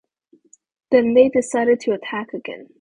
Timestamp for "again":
2.33-2.69